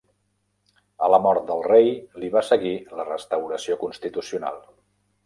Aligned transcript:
A 1.07 1.09
la 1.15 1.19
mort 1.25 1.43
del 1.51 1.61
rei, 1.67 1.91
li 2.23 2.29
va 2.37 2.43
seguir 2.47 2.71
la 3.01 3.05
restauració 3.11 3.79
constitucional. 3.85 4.59